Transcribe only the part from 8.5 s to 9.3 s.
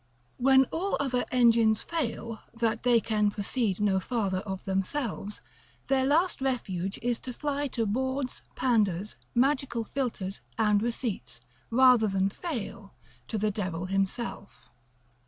panders,